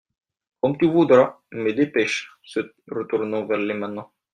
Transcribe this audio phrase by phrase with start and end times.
[0.61, 4.11] Comme tu voudras; mais dépêche.— Se retournant vers les manants.